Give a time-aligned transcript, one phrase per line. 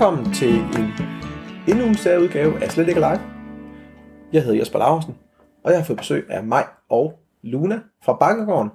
[0.00, 0.92] Velkommen til en
[1.68, 3.20] endnu en særudgave af Slet ikke Live.
[4.32, 5.14] Jeg hedder Jesper Larsen,
[5.64, 8.70] og jeg har fået besøg af mig og Luna fra Bankergården.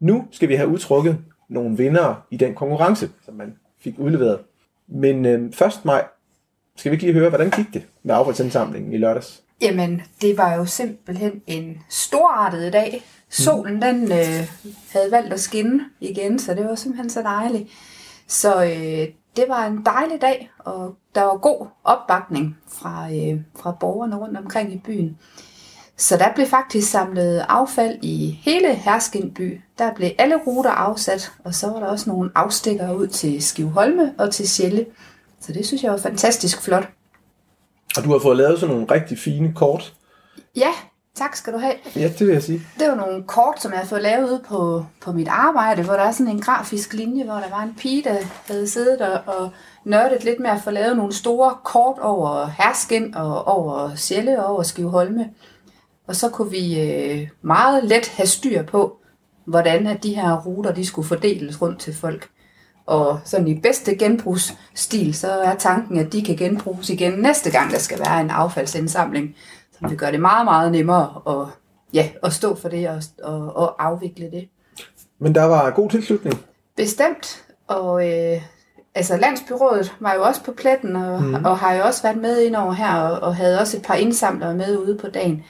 [0.00, 1.18] Nu skal vi have udtrukket
[1.48, 4.40] nogle vinder i den konkurrence, som man fik udleveret.
[4.88, 6.04] Men øh, først maj,
[6.76, 9.42] skal vi ikke lige høre, hvordan gik det med affaldsindsamlingen i lørdags?
[9.62, 13.02] Jamen, det var jo simpelthen en storartet dag.
[13.28, 14.48] Solen, den øh,
[14.92, 17.70] havde valgt at skinne igen, så det var simpelthen så dejligt.
[18.26, 23.76] Så øh, det var en dejlig dag, og der var god opbakning fra, øh, fra
[23.80, 25.18] borgerne rundt omkring i byen.
[25.96, 29.60] Så der blev faktisk samlet affald i hele Herskindby.
[29.78, 34.14] Der blev alle ruter afsat, og så var der også nogle afstikker ud til Skivholme
[34.18, 34.86] og til Sjælle.
[35.40, 36.88] Så det synes jeg var fantastisk flot.
[37.96, 39.94] Og du har fået lavet sådan nogle rigtig fine kort.
[40.56, 40.70] Ja,
[41.20, 41.74] tak skal du have.
[41.96, 42.62] Ja, det vil jeg sige.
[42.78, 46.02] Det var nogle kort, som jeg har fået lavet på, på mit arbejde, hvor der
[46.02, 49.50] er sådan en grafisk linje, hvor der var en pige, der havde siddet der og
[49.84, 54.54] nørdet lidt med at få lavet nogle store kort over Herskin og over Sjælle og
[54.54, 55.30] over Skivholme.
[56.06, 58.96] Og så kunne vi øh, meget let have styr på,
[59.44, 62.28] hvordan at de her ruter de skulle fordeles rundt til folk.
[62.86, 67.70] Og sådan i bedste genbrugsstil, så er tanken, at de kan genbruges igen næste gang,
[67.70, 69.34] der skal være en affaldsindsamling.
[69.82, 71.46] Så det gør det meget, meget nemmere at,
[71.94, 74.48] ja, at stå for det og, og, og afvikle det.
[75.18, 76.40] Men der var god tilslutning.
[76.76, 77.44] Bestemt.
[77.68, 78.42] Og øh,
[78.94, 81.34] altså Landsbyrådet var jo også på pletten, og, mm.
[81.44, 83.94] og har jo også været med ind over her, og, og havde også et par
[83.94, 85.44] indsamlere med ude på dagen.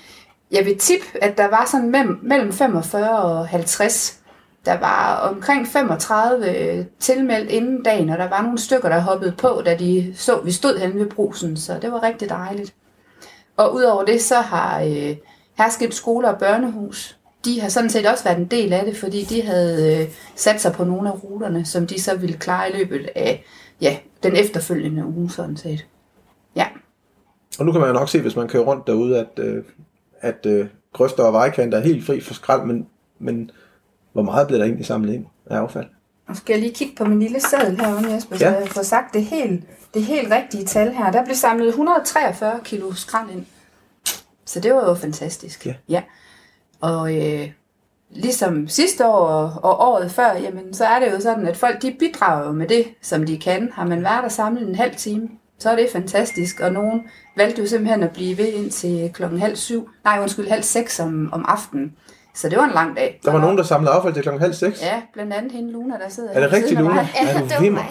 [0.51, 4.21] Jeg vil tippe, at der var sådan mellem, mellem 45 og 50.
[4.65, 9.63] Der var omkring 35 tilmeldt inden dagen, og der var nogle stykker, der hoppede på,
[9.65, 12.75] da de så, vi stod henne ved brusen, så det var rigtig dejligt.
[13.57, 15.17] Og udover det, så har øh,
[15.59, 19.25] Herskind Skole og Børnehus, de har sådan set også været en del af det, fordi
[19.25, 22.77] de havde øh, sat sig på nogle af ruterne, som de så ville klare i
[22.77, 23.45] løbet af
[23.81, 25.87] ja, den efterfølgende uge sådan set.
[26.57, 26.67] Ja.
[27.59, 29.65] Og nu kan man jo nok se, hvis man kører rundt derude, at, øh,
[30.21, 32.87] at øh, grøfter og vejkanter er helt fri for skrald, men,
[33.19, 33.51] men
[34.13, 35.87] hvor meget bliver der egentlig samlet ind af affald?
[36.31, 38.53] Nu skal jeg lige kigge på min lille seddel herude, Jesper, så Ja.
[38.59, 39.65] jeg får sagt det helt,
[39.95, 41.13] det helt rigtige tal her.
[41.13, 43.47] Der blev samlet 143 kilo skrald ind.
[44.45, 45.67] Så det var jo fantastisk.
[45.67, 45.75] Ja.
[45.89, 46.03] ja.
[46.81, 47.51] Og øh,
[48.11, 51.83] ligesom sidste år og, og året før, jamen, så er det jo sådan, at folk
[51.83, 53.71] de bidrager med det, som de kan.
[53.73, 56.61] Har man været der samlet en halv time, så er det fantastisk.
[56.61, 57.03] Og nogen
[57.37, 61.29] valgte jo simpelthen at blive ved indtil klokken halv syv, nej undskyld, halv seks om,
[61.33, 61.93] om aftenen.
[62.35, 63.21] Så det var en lang dag.
[63.25, 64.83] Der var nogen, der samlede affald til klokken halv seks.
[64.83, 66.95] Ja, blandt andet hende Luna, der sidder Er det rigtigt, Luna?
[66.95, 67.09] mig.
[67.29, 67.83] Er du det vimmer?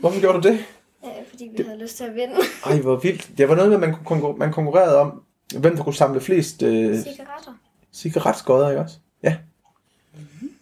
[0.00, 0.58] Hvorfor gjorde du det?
[1.04, 2.34] Ja, fordi vi havde lyst til at vinde.
[2.66, 3.30] Ej, hvor vildt.
[3.38, 5.22] Det var noget med, at man, kunne konkur- man konkurrerede om,
[5.58, 7.52] hvem der kunne samle flest øh, Cigaretter.
[7.92, 8.96] cigaretskodder, ikke også?
[9.22, 9.36] Ja.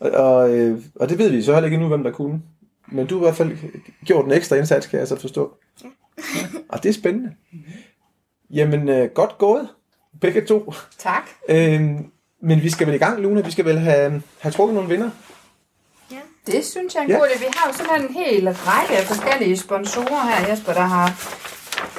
[0.00, 2.42] Og, og, øh, og det ved vi så heller ikke endnu, hvem der kunne.
[2.88, 3.56] Men du har i hvert fald
[4.04, 5.54] gjort en ekstra indsats, kan jeg så forstå.
[5.84, 5.88] Ja.
[6.68, 7.32] Og det er spændende.
[8.50, 9.68] Jamen, øh, godt gået.
[10.20, 10.72] Begge to.
[10.98, 11.22] Tak.
[11.48, 12.10] Øhm,
[12.46, 13.40] men vi skal vel i gang, Luna.
[13.40, 15.10] Vi skal vel have, have trukket nogle vinder.
[16.10, 16.16] Ja.
[16.46, 17.16] Det synes jeg er en Ja.
[17.18, 17.38] god idé.
[17.38, 21.32] Vi har jo simpelthen en hel række af forskellige sponsorer her, Jesper, der har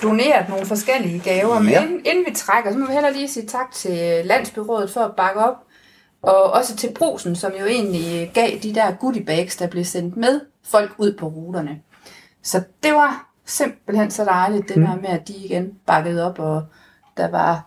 [0.02, 1.60] doneret nogle forskellige gaver.
[1.60, 1.84] Men Ja.
[1.84, 5.16] inden, inden vi trækker, så må vi heller lige sige tak til Landsbyrådet for at
[5.16, 5.56] bakke op.
[6.22, 10.18] Og også til Brusen, som jo egentlig gav de der goodie bags, der blev sendt
[10.18, 11.80] med folk ud på ruterne.
[12.44, 14.86] Så det var simpelthen så dejligt, det Mm.
[14.86, 16.64] der med, at de igen bakkede op, og
[17.18, 17.67] der var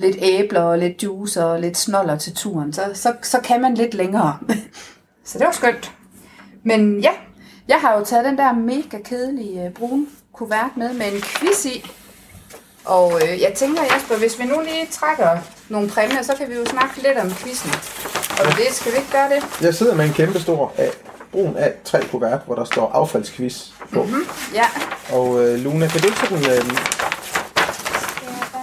[0.00, 2.72] lidt æbler og lidt juice og lidt snoller til turen.
[2.72, 4.38] Så, så, så kan man lidt længere.
[5.24, 5.92] så det var skønt.
[6.62, 7.10] Men ja,
[7.68, 11.64] jeg har jo taget den der mega kedelige øh, brune kuvert med med en quiz
[11.64, 11.90] i.
[12.84, 15.38] Og øh, jeg tænker, Jasper, hvis vi nu lige trækker
[15.68, 17.70] nogle præmier, så kan vi jo snakke lidt om quizzen.
[18.40, 19.62] Og det skal vi ikke gøre det?
[19.62, 20.86] Jeg sidder med en kæmpe stor A,
[21.32, 24.02] brun A3 kuvert, hvor der står affaldsquiz på.
[24.02, 24.22] Mm-hmm.
[24.54, 24.66] Ja,
[25.12, 26.99] Og øh, Luna, kan du ikke sådan øh,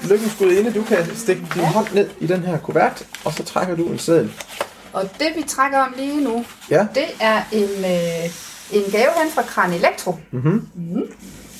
[0.03, 3.75] lykkens gudinde, du kan stikke din hånd ned i den her kuvert, og så trækker
[3.75, 4.33] du en seddel.
[4.94, 6.88] og det vi trækker om lige nu, Ja.
[6.95, 8.25] det er en, øh,
[8.77, 10.15] en gave hen fra Kran Elektro.
[10.31, 10.61] Mm-hmm.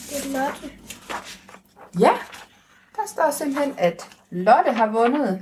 [0.10, 0.70] Det er Lotte.
[2.00, 2.12] Ja,
[2.96, 5.40] der står simpelthen, at Lotte har vundet.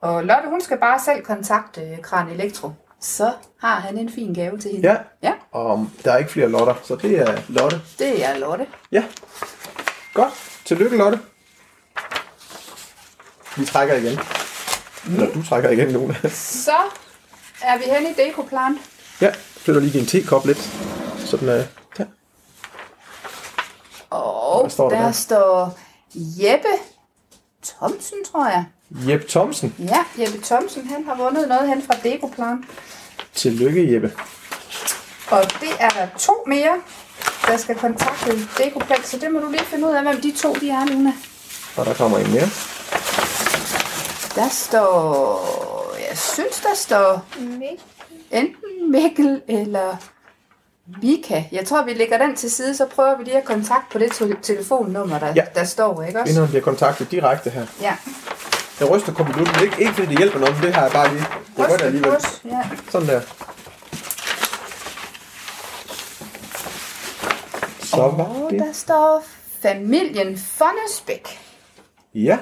[0.00, 2.70] Og Lotte, hun skal bare selv kontakte Kran Elektro.
[3.00, 4.88] Så har han en fin gave til hende.
[4.88, 4.96] Ja.
[5.22, 7.80] Ja, Og der er ikke flere lotter, så det er Lotte.
[7.98, 8.66] det er Lotte.
[8.92, 9.04] Ja.
[10.14, 10.32] Godt.
[10.64, 11.18] Tillykke, Lotte.
[13.56, 14.18] Vi trækker igen.
[15.06, 16.14] Eller du trækker igen, Luna.
[16.34, 16.76] Så
[17.62, 18.78] er vi henne i Dekoplan.
[19.20, 20.58] ja, flytter lige din tekop lidt.
[21.26, 21.64] Sådan, øh,
[21.98, 22.04] der.
[24.10, 25.12] Og Hvad står der der der?
[25.12, 25.78] står
[26.14, 26.68] Jeppe
[27.64, 28.64] Thomsen, tror jeg.
[28.90, 29.74] Jeppe Thomsen.
[29.78, 32.64] Ja, Jeppe Thomsen, han har vundet noget hen fra Dekoplan.
[33.34, 34.12] Tillykke, Jeppe.
[35.30, 36.80] Og det er der to mere.
[37.46, 40.54] der skal kontakte Dekoplex, så det må du lige finde ud af, hvem de to
[40.54, 41.12] de er, Luna.
[41.76, 42.48] Og der kommer en mere.
[44.34, 45.96] Der står...
[46.10, 47.24] Jeg synes, der står
[48.30, 49.96] enten Mikkel eller
[51.02, 51.44] Mika.
[51.52, 54.12] Jeg tror, vi lægger den til side, så prøver vi lige at kontakte på det
[54.12, 55.44] te- telefonnummer, der, Ja.
[55.54, 56.32] der står, ikke også?
[56.32, 57.66] Vinderen bliver kontaktet direkte her.
[57.80, 57.96] Ja.
[58.80, 59.62] Jeg ryster computeren.
[59.64, 61.26] Ikke, ikke fordi det hjælper noget, men det har jeg bare lige.
[61.56, 62.16] Det er godt alligevel.
[62.16, 62.62] Ryst, Ja.
[62.90, 63.20] Sådan der.
[67.82, 68.60] Så var Og det.
[68.60, 69.24] der står
[69.62, 71.40] familien Fonnesbæk.
[72.14, 72.38] Ja.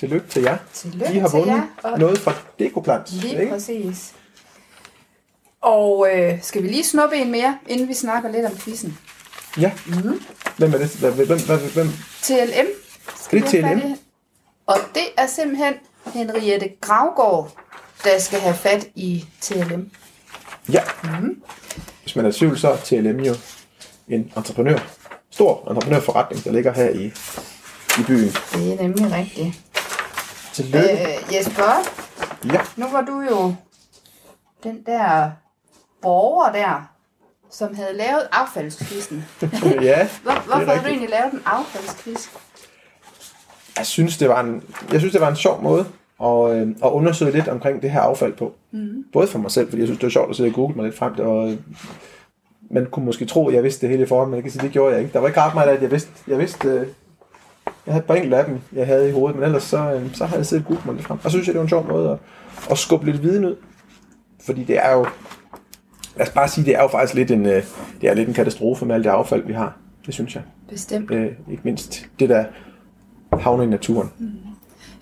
[0.00, 0.56] Tillykke til jer.
[0.74, 3.12] Tillykke I har vundet jer, og- noget fra Dekoplant.
[3.12, 3.52] Lige ikke?
[3.52, 4.12] præcis.
[5.60, 8.98] Og øh, skal vi lige snuppe en mere, inden vi snakker lidt om quizzen?
[9.60, 9.72] Ja.
[9.86, 10.22] Mhm.
[10.56, 10.88] Hvem er det?
[10.96, 11.88] Hvem, hvem, hvem, hvem?
[12.22, 12.66] TLM.
[13.30, 13.96] Det er TLM.
[14.66, 15.74] Og det er simpelthen
[16.14, 17.52] Henriette Gravgaard,
[18.04, 19.90] der skal have fat i TLM.
[20.72, 20.82] Ja.
[21.04, 21.42] Mhm.
[22.02, 23.34] Hvis man er i tvivl, så er TLM jo
[24.08, 24.78] en entreprenør.
[25.30, 27.04] Stor entreprenørforretning, der ligger her i,
[27.98, 28.28] i byen.
[28.54, 29.60] Det er nemlig rigtigt.
[30.52, 30.92] Tillykke.
[30.92, 31.72] Øh, Jesper,
[32.52, 32.60] Ja.
[32.76, 33.54] nu var du jo
[34.62, 35.30] den der
[36.02, 36.90] borger der,
[37.50, 39.24] som havde lavet affaldskvisten.
[39.82, 40.08] ja.
[40.22, 42.30] Hvor, hvorfor har du egentlig lavet en affaldskvist?
[43.78, 44.62] Jeg synes, det var en,
[44.92, 45.86] jeg synes, det var en sjov måde
[46.22, 48.54] at, øh, at undersøge lidt omkring det her affald på.
[48.70, 49.04] Mm.
[49.12, 50.84] Både for mig selv, fordi jeg synes, det var sjovt at sidde og google mig
[50.84, 51.18] lidt frem.
[51.18, 51.58] Og, øh,
[52.70, 54.62] man kunne måske tro, at jeg vidste det hele i forhånd, men jeg kan sige,
[54.62, 55.12] det gjorde jeg ikke.
[55.12, 56.86] Der var ikke ret meget af, at jeg vidste, jeg vidste øh,
[57.86, 60.14] jeg havde et par enkelte af dem, jeg havde i hovedet, men ellers så, øh,
[60.14, 61.18] så har jeg siddet og googlet mig lidt frem.
[61.24, 62.18] Og så synes jeg, det var en sjov måde at,
[62.70, 63.56] at skubbe lidt viden ud.
[64.46, 65.06] Fordi det er jo,
[66.16, 67.64] lad os bare sige, det er jo faktisk lidt en, øh,
[68.00, 69.76] det er lidt en katastrofe med alt det affald, vi har.
[70.06, 70.42] Det synes jeg.
[70.68, 71.10] Bestemt.
[71.10, 72.44] Øh, ikke mindst det, der
[73.38, 74.10] havner i naturen.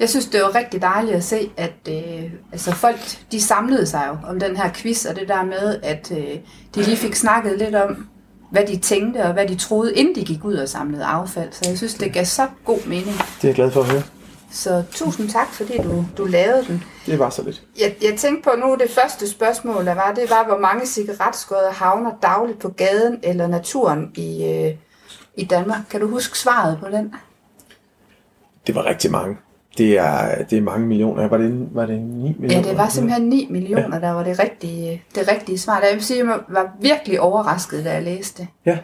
[0.00, 2.98] Jeg synes, det var rigtig dejligt at se, at øh, altså folk
[3.32, 6.38] de samlede sig jo om den her quiz, og det der med, at øh,
[6.74, 8.08] de lige fik snakket lidt om,
[8.50, 11.52] hvad de tænkte og hvad de troede, inden de gik ud og samlede affald.
[11.52, 13.16] Så jeg synes, det gav så god mening.
[13.16, 14.02] Det er jeg glad for at høre.
[14.50, 16.84] Så tusind tak, fordi du, du lavede den.
[17.06, 17.62] Det var så lidt.
[17.80, 21.70] Jeg, jeg tænkte på nu, det første spørgsmål, der var, det var, hvor mange cigaretskodder
[21.70, 24.74] havner dagligt på gaden eller naturen i, øh,
[25.36, 25.80] i Danmark.
[25.90, 27.14] Kan du huske svaret på den?
[28.66, 29.36] Det var rigtig mange.
[29.78, 31.28] Det er, det er mange millioner.
[31.28, 32.54] Var det, var det 9 millioner?
[32.64, 35.80] Ja, det var simpelthen 9 millioner, der var det rigtige, det rigtige svar.
[35.80, 38.48] Jeg vil sige, at jeg var virkelig overrasket, da jeg læste det.
[38.66, 38.78] Ja,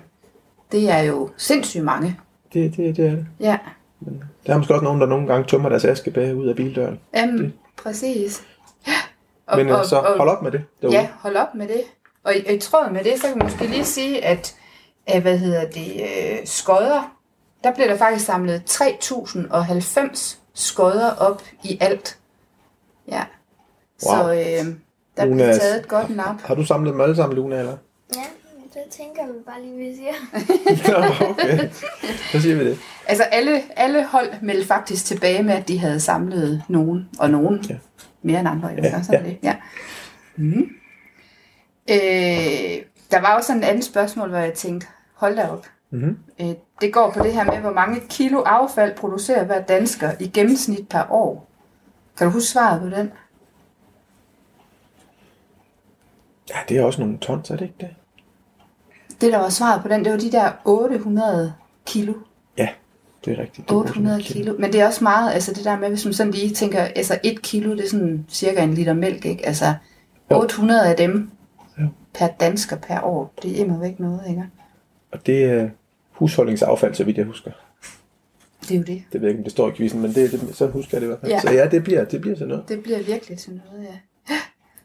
[0.72, 2.16] Det er jo sindssygt mange.
[2.52, 3.26] det, det, det er det.
[3.40, 3.58] Ja,
[4.46, 7.00] Der er måske også nogen, der nogle gange tømmer deres askebæger ud af bildøren.
[7.16, 7.52] Jamen,
[7.82, 8.42] præcis.
[8.86, 9.56] Ja.
[9.56, 10.96] Men og, så hold op med det derude.
[10.96, 11.80] Ja, hold op med det.
[12.24, 14.54] Og i, i tråd med det, så kan man måske lige sige, at,
[15.06, 17.16] at hvad hedder det, øh, skodder,
[17.64, 22.18] der blev der faktisk samlet 3090 skodder op i alt.
[23.08, 23.22] Ja.
[24.06, 24.16] Wow.
[24.16, 24.74] Så øh,
[25.16, 25.58] der blev Jonas.
[25.58, 26.40] taget et godt nap.
[26.42, 27.76] Har du samlet dem alle sammen, Luna, eller?
[28.14, 28.22] Ja,
[28.74, 30.12] det tænker vi bare lige, vi siger.
[31.20, 31.68] Nå, okay.
[32.32, 32.78] Så siger vi det.
[33.06, 37.64] Altså alle, alle hold meldte faktisk tilbage med, at de havde samlet nogen, og nogen
[37.70, 37.76] Ja.
[38.22, 38.68] mere end andre.
[38.68, 39.30] Ja, sådan ja.
[39.30, 39.38] Det.
[39.42, 39.56] ja.
[40.36, 40.68] Mm.
[41.90, 45.66] Øh, der var også sådan et andet spørgsmål, hvor jeg tænkte, hold da op.
[45.94, 46.18] Mm-hmm.
[46.40, 50.28] Øh, det går på det her med, hvor mange kilo affald producerer hver dansker i
[50.28, 51.48] gennemsnit per år.
[52.18, 53.12] Kan du huske svaret på den?
[56.50, 57.88] Ja, det er også nogle tons, er det ikke det?
[59.20, 61.54] Det, der var svaret på den, det var de der 800
[61.86, 62.14] kilo.
[62.58, 62.68] Ja,
[63.24, 63.68] det er rigtigt.
[63.68, 64.54] Det er 800 kilo.
[64.58, 67.18] Men det er også meget, altså det der med, hvis man sådan lige tænker, altså
[67.24, 69.46] et kilo, det er sådan cirka en liter mælk, ikke?
[69.46, 69.74] Altså
[70.30, 70.40] Jo.
[70.42, 71.30] 800 af dem
[71.80, 71.86] Jo.
[72.14, 74.44] per dansker per år, det er immer væk noget, ikke?
[75.12, 75.68] Og det er
[76.14, 77.50] husholdningsaffald, så vidt jeg husker.
[78.62, 79.02] Det er jo det.
[79.12, 81.00] Det ved jeg ikke, om det står i quizzen, men det, det, så husker jeg
[81.00, 81.32] det i hvert fald.
[81.32, 81.40] Ja.
[81.40, 82.68] Så ja, det bliver, det bliver sådan noget.
[82.68, 84.34] Det bliver virkelig til noget, ja.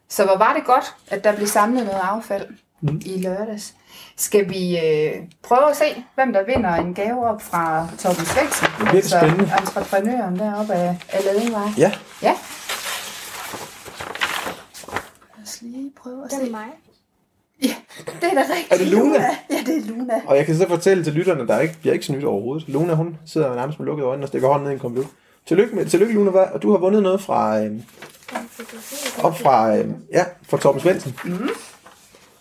[0.10, 2.48] Så hvor var det godt, at der blev samlet noget affald
[2.82, 3.02] mm.
[3.06, 3.76] i lørdags.
[4.16, 8.68] Skal vi øh, prøve at se, hvem der vinder en gave op fra Torben Svendsen?
[8.68, 9.52] Det bliver det spændende.
[9.62, 11.68] entreprenøren deroppe af, af Ladingvej.
[11.78, 12.34] Ja, Ja.
[15.38, 16.48] Lad os lige prøve at Det se.
[16.48, 16.68] er mig.
[18.06, 18.72] Det er da rigtigt.
[18.72, 19.20] Er det Luna?
[19.50, 20.22] Ja, det er Luna.
[20.28, 22.68] og jeg kan så fortælle til lytterne, der ikke bliver ikke snydt overhovedet.
[22.68, 25.10] Luna, hun sidder nærmest med lukkede øjne og stikker hånden ned i en computer.
[25.48, 26.46] Tillykke, med, tillykke Luna, hvad?
[26.54, 27.72] og du har vundet noget fra, øh,
[29.24, 31.16] op fra, øh, ja, fra Torben Svendsen.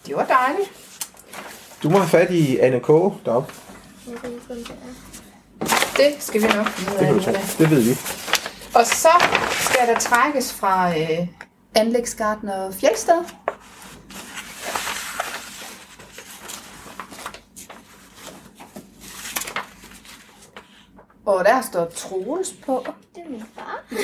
[0.06, 0.70] Det var dejligt.
[1.82, 2.86] Du må have fat i Anne K.
[2.86, 3.52] deroppe.
[4.06, 4.14] Jeg
[5.96, 6.20] det er.
[6.20, 7.32] Skal vi nok finde Det kan.
[7.32, 7.38] Luna.
[7.58, 7.90] Det ved vi.
[8.74, 9.08] Og så
[9.50, 11.26] skal der trækkes fra øh,
[11.74, 13.24] anlægsgartner Fjeldsted.
[21.28, 22.87] Og der står Troels på.
[23.14, 23.85] Det er min far.
[23.92, 23.97] Ja,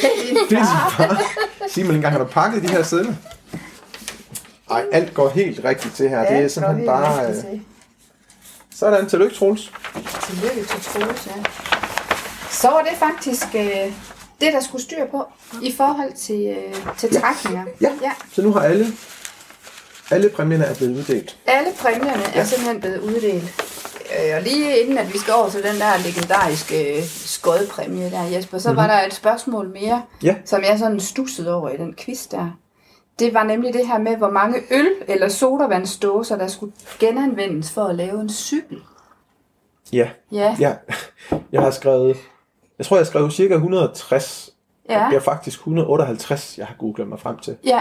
[0.50, 1.22] det er sin far.
[1.68, 3.14] Sig mig engang, har du pakket de her sædler?
[4.70, 6.28] Ej, alt går helt rigtigt til her.
[6.28, 7.28] det er simpelthen bare...
[7.28, 7.34] Øh,
[8.74, 9.72] Sådan, tillykke, Troels.
[10.22, 11.42] Tillykke til Troels, ja.
[12.50, 13.92] Så var det faktisk øh,
[14.40, 15.24] det, der skulle styr på
[15.62, 17.64] i forhold til, øh, til trækninger.
[17.80, 17.92] Ja.
[18.02, 18.12] ja.
[18.32, 18.86] Så nu har alle,
[20.10, 21.36] alle præmierne er blevet uddelt.
[21.46, 22.40] Alle præmierne ja.
[22.40, 23.73] er simpelthen blevet uddelt.
[24.18, 28.22] Øh, Og lige inden at vi skal over til den der legendariske øh, skodpræmie der,
[28.22, 28.76] Jesper, så mm-hmm.
[28.82, 30.36] var der et spørgsmål mere, Ja.
[30.44, 32.50] som jeg sådan stussede over i den quiz der.
[33.18, 37.84] Det var nemlig det her med, hvor mange øl eller sodavandsdåser, der skulle genanvendes for
[37.84, 38.78] at lave en cykel.
[39.92, 40.08] Ja.
[40.32, 40.74] Ja, ja.
[41.52, 42.16] Jeg har skrevet,
[42.78, 44.50] jeg tror, jeg skrev cirka 160.
[44.88, 47.56] ja, Det er faktisk 158, jeg har googlet mig frem til.
[47.64, 47.80] ja.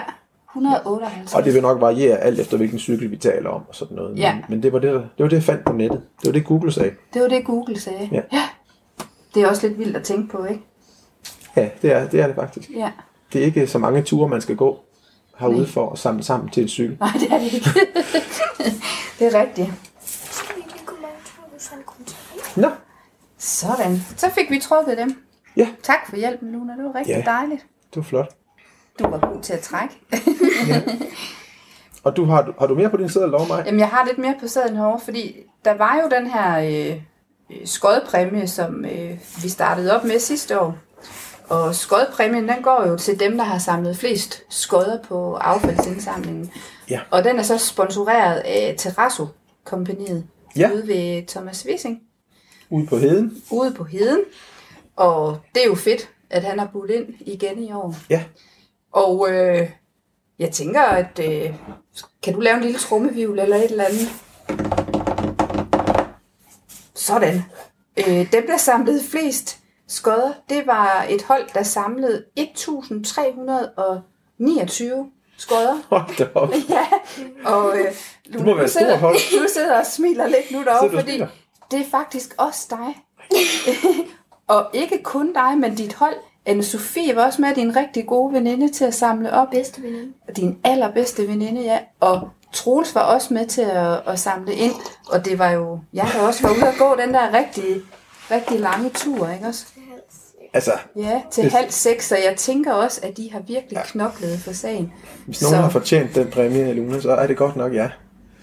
[0.55, 1.33] 158.
[1.35, 4.17] Og det vil nok variere alt efter, hvilken cykel vi taler om og sådan noget.
[4.19, 4.33] Ja.
[4.35, 6.01] Men, men det, var det, der- det var det, jeg fandt på nettet.
[6.21, 6.91] Det var det, Google sagde.
[7.13, 8.09] Det var det, Google sagde.
[8.11, 8.21] Ja.
[8.33, 8.43] ja.
[9.35, 10.61] Det er også lidt vildt at tænke på, ikke?
[11.55, 12.69] Ja, det er det, er det faktisk.
[12.75, 12.91] Ja.
[13.33, 14.79] Det er ikke så mange ture, man skal gå
[15.39, 15.67] herude Nej.
[15.67, 16.97] for at samle sammen til en cykel.
[16.99, 17.69] Nej, det er det ikke.
[19.19, 19.69] det er rigtigt.
[22.55, 22.67] Nå,
[23.37, 23.99] Sådan.
[24.17, 25.23] Så fik vi trukket dem.
[25.57, 26.73] ja, Tak for hjælpen, Luna.
[26.73, 27.21] Det var rigtig Ja.
[27.25, 27.61] dejligt.
[27.89, 28.35] det var flot.
[28.99, 29.95] Du var god til at trække.
[32.03, 33.63] Og du har, har du mere på din side lov mig?
[33.65, 35.35] Jamen, jeg har lidt mere på sæden herovre, fordi
[35.65, 37.01] der var jo den her øh,
[37.51, 40.77] øh, skodpræmie, som øh, vi startede op med sidste år.
[41.49, 46.51] Og skodpræmien, den går jo til dem, der har samlet flest skodder på affaldsindsamlingen.
[46.89, 46.99] Ja.
[47.11, 49.27] Og den er så sponsoreret af Terrasso
[49.63, 50.25] kompaniet
[50.57, 50.71] Ja.
[50.73, 51.99] ude ved Thomas Wissing,
[52.69, 53.41] Ude på heden?
[53.51, 54.19] ude på Heden.
[54.95, 57.95] Og det er jo fedt, at han har budt ind igen i år.
[58.09, 58.23] Ja.
[58.93, 59.69] Og øh,
[60.39, 61.53] jeg tænker, at øh,
[62.23, 64.07] kan du lave en lille trummevivl eller et eller andet?
[66.95, 67.43] Sådan.
[67.97, 75.75] Øh, dem, der samlede flest skodder, det var et hold, der samlede 1329 skodder.
[75.89, 76.49] Hold da op.
[76.69, 76.87] Ja,
[77.45, 77.85] og øh,
[78.33, 79.15] du, Det må være sidder, hold.
[79.41, 81.17] Du sidder og smiler lidt nu derovre, fordi
[81.71, 83.03] det er faktisk også dig.
[84.55, 86.15] og ikke kun dig, men dit hold.
[86.45, 89.47] Anne Sofie var også med, din rigtig gode veninde til at samle op.
[89.51, 90.13] Bedste veninde.
[90.35, 91.79] Din allerbedste veninde, ja.
[91.99, 94.73] Og Troels var også med til at, at samle ind.
[95.09, 97.65] Og det var jo, jeg der også var ude at gå den der rigtig,
[98.31, 99.65] rigtig lange tur, ikke også?
[100.53, 104.39] Altså, Ja, til Det- halv seks, og jeg tænker også, at de har virkelig knoklet
[104.39, 104.93] for sagen.
[105.25, 107.89] hvis nogen Så- har fortjent den præmie, Luna, så er det godt nok ja.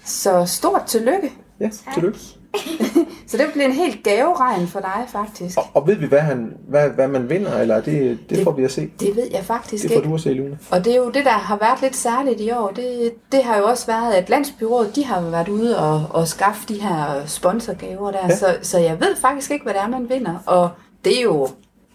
[0.05, 1.31] Så stort tillykke.
[1.59, 2.19] Ja, tillykke.
[3.31, 5.57] Så det bliver en helt gaveregn for dig, faktisk.
[5.57, 8.51] Og, og ved vi, hvad, han, hvad, hvad man vinder, eller det, det, Det- får
[8.51, 8.89] vi at se?
[8.99, 10.09] Det ved jeg faktisk Det får ikke.
[10.09, 10.57] du at se, Luna.
[10.71, 12.67] Og det er jo det, der har været lidt særligt i år.
[12.75, 16.67] Det, det har jo også været, at Landsbyrådet, de har været ude og, og skaffe
[16.67, 18.19] de her sponsorgaver der.
[18.29, 18.35] Ja.
[18.35, 20.43] Så, så jeg ved faktisk ikke, hvad det er, man vinder.
[20.45, 20.69] Og
[21.05, 21.47] det er jo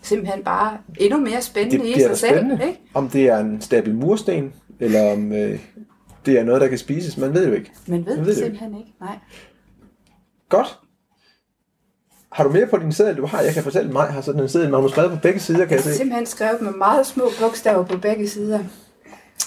[0.03, 2.35] simpelthen bare endnu mere spændende Det i sig selv.
[2.35, 2.67] spændende.
[2.67, 2.81] Ikke?
[2.95, 5.59] Om det er en stabel mursten, eller om øh,
[6.27, 7.17] det er noget, der kan spises.
[7.19, 7.71] Man ved jo ikke.
[7.87, 8.93] Men ved, Jeg ved det simpelthen ikke.
[9.01, 9.19] Nej.
[10.49, 10.79] Godt.
[12.37, 13.17] Har du mere på din seddel?
[13.17, 15.41] Du har, jeg kan fortælle mig, har sådan en seddel, man har skrevet på begge
[15.41, 15.95] sider, kan jeg Jeg se.
[15.95, 18.61] simpelthen skrevet med meget små bogstaver på begge sider.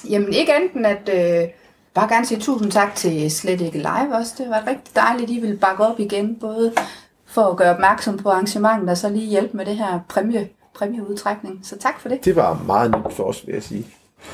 [0.10, 1.50] Jamen ikke enten at øh,
[1.93, 4.34] bare gerne sige tusind tak til Slet Ikke Live også.
[4.38, 6.74] Det var rigtig dejligt, I ville bakke op igen, både
[7.25, 11.60] for at gøre opmærksom på arrangementet og så lige hjælpe med det her præmie, præmieudtrækning.
[11.63, 12.25] Så tak for det.
[12.25, 13.88] Det var meget nyt for os, vil jeg sige.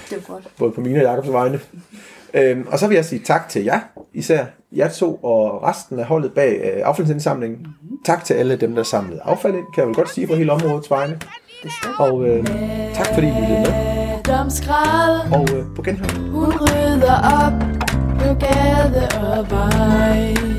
[0.09, 0.47] Det var godt.
[0.57, 1.59] Både på mine og Jacobs vegne.
[2.33, 3.79] Øhm, og så vil jeg sige tak til jer,
[4.13, 7.59] især jer to og resten af holdet bag øh, affaldsindsamlingen.
[7.59, 7.97] Mhm.
[8.05, 10.51] Tak til alle dem, der samlede affald ind, kan jeg vel godt sige på hele
[10.51, 11.19] områdets vegne.
[11.97, 12.45] Og øh,
[12.93, 13.95] tak fordi I lyttede med,
[15.31, 16.29] og øh, på genhør.
[16.31, 17.59] hun rydder op
[18.19, 20.54] på gade og vej.